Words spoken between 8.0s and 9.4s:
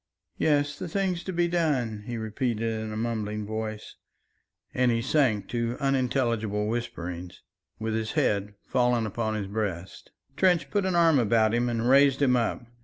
head fallen upon